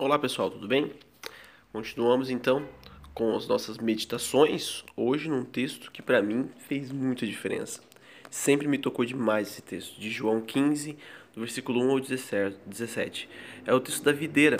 Olá 0.00 0.18
pessoal, 0.18 0.50
tudo 0.50 0.66
bem? 0.66 0.90
Continuamos 1.74 2.30
então 2.30 2.66
com 3.12 3.36
as 3.36 3.46
nossas 3.46 3.76
meditações, 3.76 4.82
hoje 4.96 5.28
num 5.28 5.44
texto 5.44 5.92
que 5.92 6.00
para 6.00 6.22
mim 6.22 6.48
fez 6.56 6.90
muita 6.90 7.26
diferença. 7.26 7.82
Sempre 8.30 8.66
me 8.66 8.78
tocou 8.78 9.04
demais 9.04 9.48
esse 9.48 9.60
texto, 9.60 10.00
de 10.00 10.08
João 10.10 10.40
15, 10.40 10.96
do 11.34 11.40
versículo 11.40 11.82
1 11.82 11.90
ao 11.90 12.00
17. 12.00 13.28
É 13.66 13.74
o 13.74 13.78
texto 13.78 14.02
da 14.02 14.10
videira. 14.10 14.56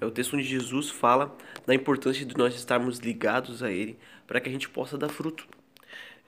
É 0.00 0.04
o 0.04 0.10
texto 0.10 0.34
onde 0.34 0.42
Jesus 0.42 0.90
fala 0.90 1.36
da 1.64 1.72
importância 1.72 2.26
de 2.26 2.36
nós 2.36 2.56
estarmos 2.56 2.98
ligados 2.98 3.62
a 3.62 3.70
Ele 3.70 3.96
para 4.26 4.40
que 4.40 4.48
a 4.48 4.52
gente 4.52 4.68
possa 4.68 4.98
dar 4.98 5.08
fruto. 5.08 5.46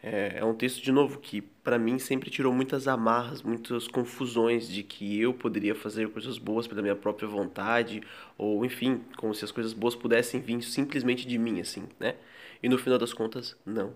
É, 0.03 0.39
é 0.39 0.45
um 0.45 0.55
texto, 0.55 0.83
de 0.83 0.93
novo, 0.93 1.19
que 1.19 1.41
para 1.43 1.79
mim 1.79 1.99
sempre 1.99 2.31
tirou 2.31 2.53
muitas 2.53 2.87
amarras, 2.87 3.43
muitas 3.43 3.89
confusões 3.89 4.69
de 4.69 4.83
que 4.83 5.21
eu 5.21 5.35
poderia 5.35 5.75
fazer 5.75 6.09
coisas 6.11 6.39
boas 6.39 6.67
pela 6.69 6.81
minha 6.83 6.95
própria 6.95 7.29
vontade, 7.29 8.03
ou 8.37 8.65
enfim, 8.65 9.03
como 9.17 9.35
se 9.35 9.45
as 9.45 9.51
coisas 9.51 9.73
boas 9.73 9.97
pudessem 9.97 10.41
vir 10.41 10.63
simplesmente 10.63 11.27
de 11.27 11.37
mim, 11.37 11.61
assim, 11.61 11.89
né? 11.99 12.15
E 12.63 12.69
no 12.69 12.79
final 12.79 12.99
das 12.99 13.13
contas, 13.13 13.57
não. 13.67 13.95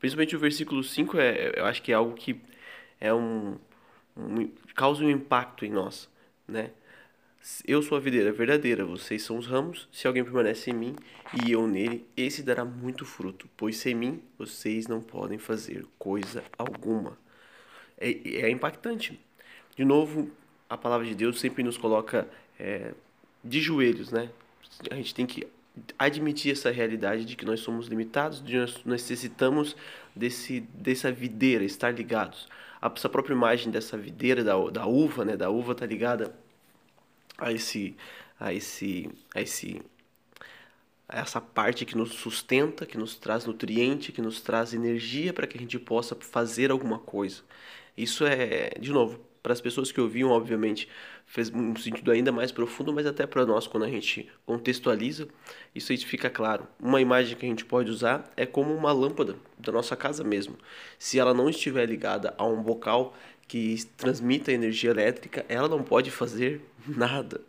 Principalmente 0.00 0.36
o 0.36 0.38
versículo 0.38 0.82
5, 0.82 1.18
é, 1.18 1.52
eu 1.56 1.64
acho 1.66 1.82
que 1.82 1.92
é 1.92 1.94
algo 1.94 2.14
que 2.14 2.40
é 3.00 3.12
um, 3.14 3.56
um 4.16 4.50
causa 4.74 5.04
um 5.04 5.10
impacto 5.10 5.64
em 5.64 5.70
nós, 5.70 6.10
né? 6.48 6.70
Eu 7.66 7.82
sou 7.82 7.98
a 7.98 8.00
videira 8.00 8.32
verdadeira, 8.32 8.86
vocês 8.86 9.22
são 9.22 9.36
os 9.36 9.46
ramos. 9.46 9.86
Se 9.92 10.06
alguém 10.06 10.24
permanece 10.24 10.70
em 10.70 10.72
mim 10.72 10.96
e 11.44 11.52
eu 11.52 11.66
nele, 11.66 12.06
esse 12.16 12.42
dará 12.42 12.64
muito 12.64 13.04
fruto, 13.04 13.46
pois 13.54 13.76
sem 13.76 13.94
mim 13.94 14.22
vocês 14.38 14.86
não 14.86 15.02
podem 15.02 15.36
fazer 15.36 15.84
coisa 15.98 16.42
alguma. 16.56 17.18
É, 17.98 18.46
é 18.46 18.50
impactante. 18.50 19.20
De 19.76 19.84
novo, 19.84 20.30
a 20.70 20.78
palavra 20.78 21.06
de 21.06 21.14
Deus 21.14 21.38
sempre 21.38 21.62
nos 21.62 21.76
coloca 21.76 22.26
é, 22.58 22.94
de 23.44 23.60
joelhos, 23.60 24.10
né? 24.10 24.30
A 24.90 24.94
gente 24.94 25.14
tem 25.14 25.26
que 25.26 25.46
admitir 25.98 26.52
essa 26.52 26.70
realidade 26.70 27.26
de 27.26 27.36
que 27.36 27.44
nós 27.44 27.60
somos 27.60 27.88
limitados, 27.88 28.42
de 28.42 28.56
nós 28.56 28.82
necessitamos 28.86 29.76
desse, 30.16 30.60
dessa 30.60 31.12
videira, 31.12 31.62
estar 31.62 31.90
ligados. 31.90 32.48
Essa 32.80 33.08
própria 33.10 33.34
imagem 33.34 33.70
dessa 33.70 33.98
videira, 33.98 34.42
da, 34.42 34.56
da 34.70 34.86
uva, 34.86 35.26
né? 35.26 35.36
Da 35.36 35.50
uva 35.50 35.72
está 35.72 35.84
ligada 35.84 36.34
a 37.38 37.52
esse 37.52 37.96
a 38.38 38.52
esse 38.52 39.10
a 39.34 39.40
esse 39.40 39.82
a 41.08 41.20
essa 41.20 41.40
parte 41.40 41.84
que 41.84 41.96
nos 41.96 42.14
sustenta, 42.14 42.86
que 42.86 42.96
nos 42.96 43.16
traz 43.16 43.44
nutriente, 43.44 44.10
que 44.10 44.22
nos 44.22 44.40
traz 44.40 44.72
energia 44.72 45.32
para 45.32 45.46
que 45.46 45.56
a 45.56 45.60
gente 45.60 45.78
possa 45.78 46.14
fazer 46.14 46.70
alguma 46.70 46.98
coisa. 46.98 47.42
Isso 47.96 48.24
é, 48.26 48.70
de 48.80 48.90
novo, 48.90 49.20
para 49.42 49.52
as 49.52 49.60
pessoas 49.60 49.92
que 49.92 50.00
ouviam, 50.00 50.30
obviamente, 50.30 50.88
fez 51.26 51.50
um 51.50 51.76
sentido 51.76 52.10
ainda 52.10 52.32
mais 52.32 52.50
profundo, 52.50 52.94
mas 52.94 53.06
até 53.06 53.26
para 53.26 53.44
nós, 53.44 53.66
quando 53.66 53.84
a 53.84 53.90
gente 53.90 54.26
contextualiza, 54.46 55.28
isso 55.74 55.92
aí 55.92 55.98
fica 55.98 56.30
claro. 56.30 56.66
Uma 56.80 57.00
imagem 57.00 57.36
que 57.36 57.44
a 57.44 57.48
gente 57.48 57.64
pode 57.64 57.90
usar 57.90 58.32
é 58.38 58.46
como 58.46 58.74
uma 58.74 58.90
lâmpada 58.90 59.36
da 59.58 59.70
nossa 59.70 59.94
casa 59.94 60.24
mesmo. 60.24 60.56
Se 60.98 61.18
ela 61.18 61.34
não 61.34 61.50
estiver 61.50 61.86
ligada 61.86 62.34
a 62.38 62.46
um 62.46 62.62
bocal 62.62 63.14
que 63.46 63.84
transmita 63.96 64.52
energia 64.52 64.90
elétrica, 64.90 65.44
ela 65.48 65.68
não 65.68 65.82
pode 65.82 66.10
fazer 66.10 66.60
nada. 66.86 67.40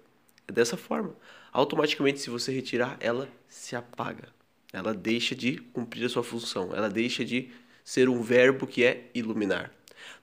É 0.47 0.52
dessa 0.52 0.77
forma. 0.77 1.15
Automaticamente, 1.52 2.19
se 2.19 2.29
você 2.29 2.52
retirar, 2.52 2.97
ela 2.99 3.29
se 3.47 3.75
apaga. 3.75 4.29
Ela 4.73 4.93
deixa 4.93 5.33
de 5.33 5.57
cumprir 5.57 6.05
a 6.05 6.09
sua 6.09 6.23
função. 6.23 6.75
Ela 6.75 6.89
deixa 6.89 7.23
de 7.23 7.49
ser 7.83 8.09
um 8.09 8.21
verbo 8.21 8.67
que 8.67 8.83
é 8.83 9.09
iluminar. 9.13 9.71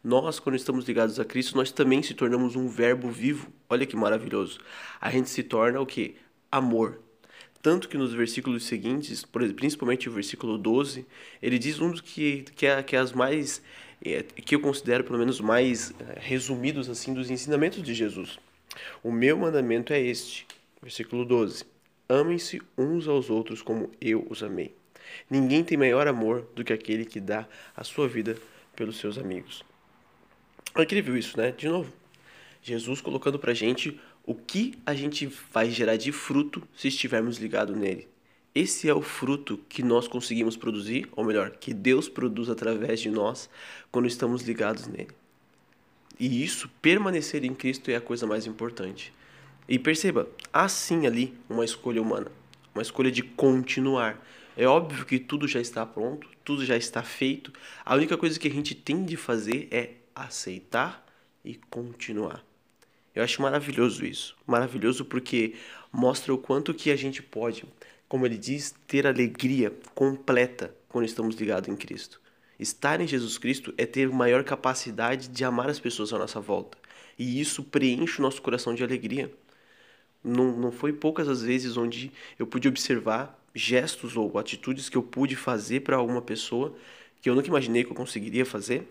Nós, 0.05 0.39
quando 0.39 0.56
estamos 0.56 0.84
ligados 0.84 1.19
a 1.19 1.25
Cristo, 1.25 1.56
nós 1.56 1.73
também 1.73 2.03
se 2.03 2.14
tornamos 2.14 2.55
um 2.55 2.69
verbo 2.69 3.11
vivo. 3.11 3.53
Olha 3.69 3.86
que 3.86 3.97
maravilhoso. 3.97 4.61
A 5.01 5.11
gente 5.11 5.31
se 5.31 5.42
torna 5.42 5.81
o 5.81 5.86
que? 5.86 6.17
Amor. 6.51 7.01
Tanto 7.62 7.89
que 7.89 7.97
nos 7.97 8.12
versículos 8.12 8.64
seguintes, 8.64 9.25
principalmente 9.25 10.09
o 10.09 10.12
versículo 10.12 10.59
12, 10.59 11.07
ele 11.41 11.59
diz 11.59 11.81
um 11.81 11.92
dos 11.92 12.01
que, 12.01 12.45
que, 12.57 12.67
é, 12.67 12.83
que 12.83 12.97
é 12.97 12.98
as 12.98 13.12
mais 13.12 13.63
que 14.45 14.55
eu 14.55 14.61
considero 14.61 15.05
pelo 15.05 15.18
menos 15.18 15.40
mais 15.40 15.92
é, 16.01 16.18
resumidos 16.18 16.89
assim 16.89 17.14
dos 17.14 17.30
ensinamentos 17.30 17.83
de 17.83 17.95
Jesus. 17.95 18.39
O 19.02 19.13
meu 19.13 19.36
mandamento 19.36 19.92
é 19.92 20.01
este, 20.01 20.46
versículo 20.83 21.24
12: 21.24 21.64
Amem-se 22.08 22.61
uns 22.77 23.07
aos 23.07 23.30
outros 23.30 23.62
como 23.62 23.91
eu 24.01 24.27
os 24.29 24.42
amei. 24.42 24.74
Ninguém 25.30 25.62
tem 25.62 25.77
maior 25.77 26.07
amor 26.08 26.48
do 26.55 26.64
que 26.64 26.73
aquele 26.73 27.05
que 27.05 27.20
dá 27.20 27.46
a 27.77 27.85
sua 27.85 28.08
vida 28.08 28.36
pelos 28.74 28.98
seus 28.98 29.18
amigos. 29.18 29.64
É 30.74 30.83
incrível 30.83 31.17
isso, 31.17 31.39
né? 31.39 31.52
De 31.52 31.68
novo, 31.68 31.92
Jesus 32.62 33.01
colocando 33.01 33.39
pra 33.39 33.52
gente 33.52 34.01
o 34.24 34.35
que 34.35 34.74
a 34.86 34.95
gente 34.95 35.27
vai 35.52 35.70
gerar 35.70 35.96
de 35.96 36.12
fruto 36.12 36.62
se 36.74 36.89
estivermos 36.89 37.39
ligados 37.39 37.77
nele. 37.77 38.08
Esse 38.55 38.86
é 38.86 38.95
o 38.95 39.01
fruto 39.01 39.58
que 39.67 39.83
nós 39.83 40.07
conseguimos 40.07 40.58
produzir, 40.58 41.08
ou 41.13 41.24
melhor, 41.24 41.52
que 41.52 41.73
Deus 41.73 42.07
produz 42.07 42.51
através 42.51 43.01
de 43.01 43.11
nós 43.11 43.48
quando 43.90 44.07
estamos 44.07 44.42
ligados 44.42 44.86
nele. 44.86 45.08
E 46.20 46.45
isso, 46.45 46.68
permanecer 46.83 47.45
em 47.45 47.55
Cristo, 47.55 47.91
é 47.91 47.96
a 47.96 48.01
coisa 48.01 48.27
mais 48.27 48.46
importante. 48.46 49.11
E 49.67 49.79
perceba, 49.79 50.29
há 50.52 50.68
sim 50.68 51.07
ali 51.07 51.33
uma 51.48 51.64
escolha 51.64 52.02
humana, 52.02 52.30
uma 52.74 52.83
escolha 52.83 53.11
de 53.11 53.23
continuar. 53.23 54.23
É 54.55 54.67
óbvio 54.67 55.07
que 55.07 55.18
tudo 55.18 55.48
já 55.48 55.61
está 55.61 55.86
pronto, 55.86 56.29
tudo 56.45 56.62
já 56.64 56.77
está 56.77 57.02
feito. 57.02 57.51
A 57.83 57.95
única 57.95 58.18
coisa 58.18 58.39
que 58.39 58.48
a 58.48 58.51
gente 58.51 58.74
tem 58.74 59.02
de 59.02 59.17
fazer 59.17 59.67
é 59.70 59.92
aceitar 60.14 61.07
e 61.42 61.55
continuar. 61.70 62.45
Eu 63.14 63.24
acho 63.24 63.41
maravilhoso 63.41 64.05
isso. 64.05 64.36
Maravilhoso 64.46 65.07
porque 65.07 65.55
mostra 65.91 66.35
o 66.35 66.39
quanto 66.39 66.74
que 66.74 66.91
a 66.91 66.96
gente 66.96 67.23
pode 67.23 67.64
como 68.12 68.27
ele 68.27 68.36
diz, 68.36 68.74
ter 68.86 69.06
alegria 69.06 69.73
completa 69.95 70.77
quando 70.90 71.06
estamos 71.06 71.34
ligados 71.34 71.70
em 71.70 71.74
Cristo. 71.74 72.20
Estar 72.61 73.00
em 73.00 73.06
Jesus 73.06 73.39
Cristo 73.39 73.73
é 73.78 73.86
ter 73.86 74.06
maior 74.11 74.45
capacidade 74.45 75.28
de 75.28 75.42
amar 75.46 75.70
as 75.70 75.80
pessoas 75.80 76.12
à 76.12 76.18
nossa 76.18 76.39
volta. 76.39 76.77
E 77.18 77.40
isso 77.40 77.64
preenche 77.64 78.18
o 78.18 78.23
nosso 78.23 78.42
coração 78.42 78.74
de 78.74 78.84
alegria. 78.84 79.33
Não, 80.23 80.55
não 80.55 80.70
foi 80.70 80.92
poucas 80.92 81.27
as 81.27 81.40
vezes 81.40 81.78
onde 81.78 82.12
eu 82.39 82.46
pude 82.46 82.68
observar 82.68 83.42
gestos 83.55 84.14
ou 84.14 84.39
atitudes 84.39 84.90
que 84.90 84.98
eu 84.98 85.02
pude 85.02 85.34
fazer 85.34 85.80
para 85.80 85.96
alguma 85.96 86.20
pessoa 86.20 86.77
que 87.23 87.30
eu 87.30 87.34
nunca 87.34 87.48
imaginei 87.48 87.83
que 87.83 87.92
eu 87.92 87.96
conseguiria 87.96 88.44
fazer. 88.44 88.86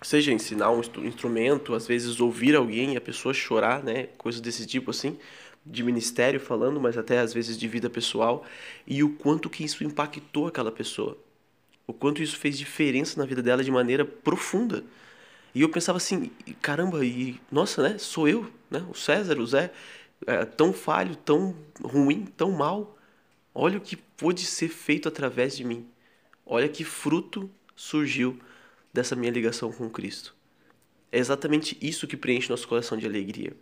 Seja 0.00 0.32
ensinar 0.32 0.70
um 0.70 0.80
instrumento, 1.04 1.74
às 1.74 1.86
vezes 1.86 2.18
ouvir 2.20 2.56
alguém 2.56 2.94
e 2.94 2.96
a 2.96 3.02
pessoa 3.02 3.34
chorar, 3.34 3.84
né? 3.84 4.08
Coisas 4.16 4.40
desse 4.40 4.66
tipo 4.66 4.92
assim 4.92 5.18
de 5.64 5.82
ministério 5.82 6.40
falando, 6.40 6.80
mas 6.80 6.96
até 6.96 7.18
às 7.18 7.32
vezes 7.32 7.58
de 7.58 7.68
vida 7.68 7.90
pessoal, 7.90 8.44
e 8.86 9.02
o 9.04 9.10
quanto 9.16 9.50
que 9.50 9.64
isso 9.64 9.84
impactou 9.84 10.46
aquela 10.46 10.72
pessoa. 10.72 11.16
O 11.86 11.92
quanto 11.92 12.22
isso 12.22 12.36
fez 12.36 12.58
diferença 12.58 13.18
na 13.18 13.26
vida 13.26 13.42
dela 13.42 13.64
de 13.64 13.70
maneira 13.70 14.04
profunda. 14.04 14.84
E 15.54 15.62
eu 15.62 15.68
pensava 15.68 15.98
assim, 15.98 16.30
caramba, 16.62 17.04
e 17.04 17.40
nossa, 17.50 17.82
né? 17.82 17.98
Sou 17.98 18.28
eu, 18.28 18.50
né? 18.70 18.84
O 18.88 18.94
César, 18.94 19.38
o 19.38 19.46
Zé, 19.46 19.72
é, 20.26 20.44
tão 20.44 20.72
falho, 20.72 21.16
tão 21.16 21.56
ruim, 21.82 22.26
tão 22.36 22.52
mal. 22.52 22.96
Olha 23.54 23.78
o 23.78 23.80
que 23.80 23.96
pôde 23.96 24.46
ser 24.46 24.68
feito 24.68 25.08
através 25.08 25.56
de 25.56 25.64
mim. 25.64 25.86
Olha 26.46 26.68
que 26.68 26.84
fruto 26.84 27.50
surgiu 27.74 28.38
dessa 28.92 29.16
minha 29.16 29.32
ligação 29.32 29.72
com 29.72 29.90
Cristo. 29.90 30.34
É 31.10 31.18
exatamente 31.18 31.76
isso 31.80 32.06
que 32.06 32.16
preenche 32.16 32.50
nosso 32.50 32.68
coração 32.68 32.96
de 32.96 33.06
alegria. 33.06 33.52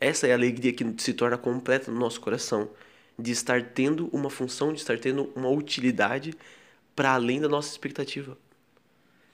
Essa 0.00 0.28
é 0.28 0.32
a 0.32 0.34
alegria 0.34 0.72
que 0.72 0.84
se 0.98 1.12
torna 1.12 1.36
completa 1.36 1.90
no 1.90 1.98
nosso 1.98 2.20
coração, 2.20 2.70
de 3.18 3.32
estar 3.32 3.62
tendo 3.62 4.08
uma 4.12 4.30
função, 4.30 4.72
de 4.72 4.78
estar 4.78 4.98
tendo 4.98 5.32
uma 5.34 5.48
utilidade 5.48 6.34
para 6.94 7.12
além 7.14 7.40
da 7.40 7.48
nossa 7.48 7.70
expectativa. 7.70 8.38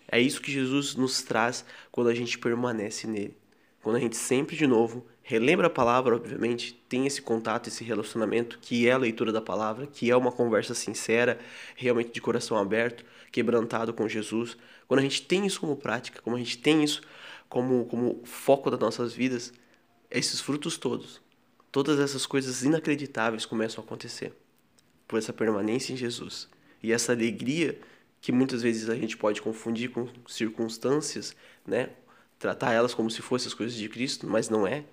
É 0.08 0.18
isso 0.18 0.40
que 0.40 0.50
Jesus 0.50 0.94
nos 0.94 1.22
traz 1.22 1.64
quando 1.90 2.08
a 2.08 2.14
gente 2.14 2.38
permanece 2.38 3.06
nele. 3.06 3.36
Quando 3.82 3.96
a 3.96 4.00
gente 4.00 4.16
sempre 4.16 4.56
de 4.56 4.66
novo 4.66 5.06
relembra 5.22 5.66
a 5.66 5.70
palavra, 5.70 6.16
obviamente, 6.16 6.72
tem 6.88 7.06
esse 7.06 7.20
contato, 7.20 7.68
esse 7.68 7.84
relacionamento, 7.84 8.58
que 8.58 8.88
é 8.88 8.92
a 8.92 8.98
leitura 8.98 9.32
da 9.32 9.42
palavra, 9.42 9.86
que 9.86 10.10
é 10.10 10.16
uma 10.16 10.32
conversa 10.32 10.74
sincera, 10.74 11.38
realmente 11.76 12.12
de 12.12 12.20
coração 12.20 12.56
aberto, 12.56 13.04
quebrantado 13.30 13.92
com 13.92 14.08
Jesus. 14.08 14.56
Quando 14.88 15.00
a 15.00 15.02
gente 15.02 15.22
tem 15.22 15.44
isso 15.44 15.60
como 15.60 15.76
prática, 15.76 16.22
quando 16.22 16.36
a 16.36 16.38
gente 16.38 16.56
tem 16.56 16.82
isso 16.82 17.02
como, 17.48 17.84
como 17.86 18.20
foco 18.24 18.70
das 18.70 18.80
nossas 18.80 19.12
vidas, 19.12 19.52
esses 20.14 20.40
frutos 20.40 20.76
todos, 20.78 21.20
todas 21.72 21.98
essas 21.98 22.24
coisas 22.24 22.62
inacreditáveis 22.62 23.44
começam 23.44 23.82
a 23.82 23.86
acontecer 23.86 24.32
por 25.08 25.18
essa 25.18 25.32
permanência 25.32 25.92
em 25.92 25.96
Jesus. 25.96 26.48
E 26.82 26.92
essa 26.92 27.12
alegria 27.12 27.78
que 28.20 28.32
muitas 28.32 28.62
vezes 28.62 28.88
a 28.88 28.94
gente 28.94 29.16
pode 29.16 29.42
confundir 29.42 29.90
com 29.90 30.08
circunstâncias, 30.26 31.36
né? 31.66 31.90
Tratar 32.38 32.72
elas 32.72 32.94
como 32.94 33.10
se 33.10 33.20
fossem 33.20 33.48
as 33.48 33.54
coisas 33.54 33.76
de 33.76 33.88
Cristo, 33.88 34.26
mas 34.26 34.48
não 34.48 34.66
é. 34.66 34.84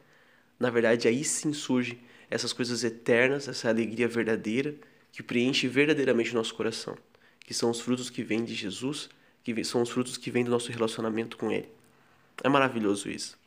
Na 0.60 0.70
verdade, 0.70 1.08
aí 1.08 1.24
sim 1.24 1.54
surge 1.54 2.00
essas 2.30 2.52
coisas 2.52 2.84
eternas, 2.84 3.48
essa 3.48 3.70
alegria 3.70 4.08
verdadeira 4.08 4.76
que 5.12 5.24
preenche 5.24 5.68
verdadeiramente 5.68 6.32
o 6.32 6.36
nosso 6.36 6.56
coração, 6.56 6.98
que 7.40 7.54
são 7.54 7.70
os 7.70 7.80
frutos 7.80 8.10
que 8.10 8.24
vêm 8.24 8.44
de 8.44 8.54
Jesus, 8.54 9.10
que 9.44 9.64
são 9.64 9.82
os 9.82 9.90
frutos 9.90 10.18
que 10.18 10.32
vêm 10.32 10.44
do 10.44 10.52
nosso 10.52 10.72
relacionamento 10.72 11.38
com 11.38 11.52
Ele. 11.52 11.70
É 12.44 12.50
maravilhoso 12.50 13.10
isso. 13.10 13.38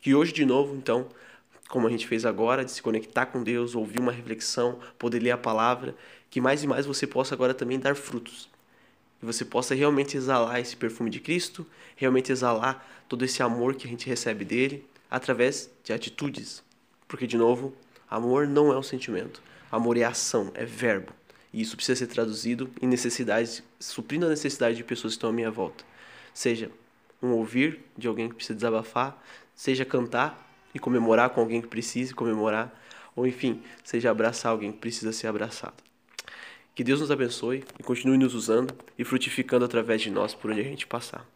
Que 0.00 0.14
hoje, 0.14 0.32
de 0.32 0.44
novo, 0.44 0.74
então, 0.76 1.08
como 1.68 1.86
a 1.86 1.90
gente 1.90 2.06
fez 2.06 2.24
agora, 2.24 2.64
de 2.64 2.70
se 2.70 2.82
conectar 2.82 3.26
com 3.26 3.42
Deus, 3.42 3.74
ouvir 3.74 4.00
uma 4.00 4.12
reflexão, 4.12 4.78
poder 4.98 5.20
ler 5.20 5.32
a 5.32 5.38
palavra, 5.38 5.94
que 6.30 6.40
mais 6.40 6.62
e 6.62 6.66
mais 6.66 6.86
você 6.86 7.06
possa 7.06 7.34
agora 7.34 7.52
também 7.52 7.78
dar 7.78 7.94
frutos. 7.94 8.48
Que 9.20 9.26
você 9.26 9.44
possa 9.44 9.74
realmente 9.74 10.16
exalar 10.16 10.60
esse 10.60 10.76
perfume 10.76 11.10
de 11.10 11.20
Cristo, 11.20 11.66
realmente 11.96 12.32
exalar 12.32 12.86
todo 13.08 13.24
esse 13.24 13.42
amor 13.42 13.74
que 13.74 13.86
a 13.86 13.90
gente 13.90 14.08
recebe 14.08 14.44
dele 14.44 14.86
através 15.10 15.70
de 15.82 15.92
atitudes. 15.92 16.62
Porque, 17.06 17.26
de 17.26 17.36
novo, 17.36 17.74
amor 18.08 18.46
não 18.46 18.72
é 18.72 18.78
um 18.78 18.82
sentimento. 18.82 19.42
Amor 19.70 19.96
é 19.96 20.04
ação, 20.04 20.50
é 20.54 20.64
verbo. 20.64 21.12
E 21.52 21.60
isso 21.60 21.76
precisa 21.76 21.98
ser 21.98 22.06
traduzido 22.06 22.70
em 22.80 22.86
necessidades, 22.86 23.62
suprindo 23.80 24.26
a 24.26 24.28
necessidade 24.28 24.76
de 24.76 24.84
pessoas 24.84 25.14
que 25.14 25.16
estão 25.16 25.30
à 25.30 25.32
minha 25.32 25.50
volta. 25.50 25.84
Seja 26.32 26.70
um 27.22 27.30
ouvir 27.30 27.80
de 27.96 28.06
alguém 28.06 28.28
que 28.28 28.34
precisa 28.34 28.54
desabafar, 28.54 29.20
seja 29.58 29.84
cantar 29.84 30.48
e 30.72 30.78
comemorar 30.78 31.30
com 31.30 31.40
alguém 31.40 31.60
que 31.60 31.66
precise 31.66 32.14
comemorar, 32.14 32.72
ou 33.16 33.26
enfim, 33.26 33.60
seja 33.82 34.08
abraçar 34.08 34.52
alguém 34.52 34.70
que 34.70 34.78
precisa 34.78 35.12
ser 35.12 35.26
abraçado. 35.26 35.74
Que 36.76 36.84
Deus 36.84 37.00
nos 37.00 37.10
abençoe 37.10 37.64
e 37.76 37.82
continue 37.82 38.16
nos 38.16 38.34
usando 38.34 38.72
e 38.96 39.02
frutificando 39.02 39.64
através 39.64 40.00
de 40.00 40.12
nós 40.12 40.32
por 40.32 40.52
onde 40.52 40.60
a 40.60 40.64
gente 40.64 40.86
passar. 40.86 41.26